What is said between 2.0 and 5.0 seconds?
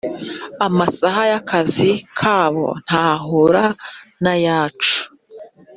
kabo ntahura nayacu